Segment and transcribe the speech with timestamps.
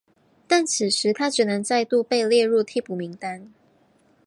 [0.47, 3.53] 但此时他只能再度被列入替补名单。